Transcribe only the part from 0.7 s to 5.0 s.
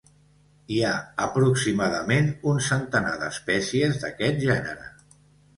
Hi ha aproximadament un centenar d'espècies d'aquest gènere.